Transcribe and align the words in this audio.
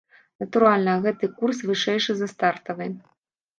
Натуральна, 0.43 0.95
гэты 1.03 1.29
курс 1.37 1.61
вышэйшы 1.69 2.11
за 2.21 2.27
стартавы. 2.35 2.91